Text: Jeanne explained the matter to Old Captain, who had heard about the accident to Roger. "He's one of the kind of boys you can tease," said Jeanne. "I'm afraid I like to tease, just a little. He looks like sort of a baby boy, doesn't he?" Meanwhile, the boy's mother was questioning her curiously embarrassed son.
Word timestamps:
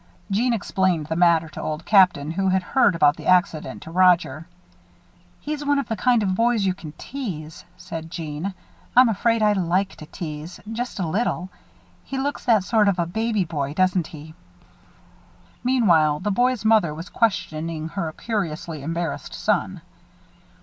Jeanne 0.31 0.51
explained 0.51 1.05
the 1.05 1.15
matter 1.15 1.47
to 1.47 1.61
Old 1.61 1.85
Captain, 1.85 2.31
who 2.31 2.49
had 2.49 2.63
heard 2.63 2.95
about 2.95 3.15
the 3.17 3.27
accident 3.27 3.83
to 3.83 3.91
Roger. 3.91 4.47
"He's 5.39 5.63
one 5.63 5.77
of 5.77 5.87
the 5.89 5.95
kind 5.95 6.23
of 6.23 6.33
boys 6.33 6.65
you 6.65 6.73
can 6.73 6.91
tease," 6.93 7.63
said 7.77 8.09
Jeanne. 8.09 8.55
"I'm 8.97 9.09
afraid 9.09 9.43
I 9.43 9.53
like 9.53 9.95
to 9.97 10.07
tease, 10.07 10.59
just 10.71 10.99
a 10.99 11.05
little. 11.07 11.51
He 12.03 12.17
looks 12.17 12.47
like 12.47 12.63
sort 12.63 12.87
of 12.87 12.97
a 12.97 13.05
baby 13.05 13.45
boy, 13.45 13.75
doesn't 13.75 14.07
he?" 14.07 14.33
Meanwhile, 15.63 16.21
the 16.21 16.31
boy's 16.31 16.65
mother 16.65 16.95
was 16.95 17.07
questioning 17.09 17.89
her 17.89 18.11
curiously 18.11 18.81
embarrassed 18.81 19.35
son. 19.35 19.81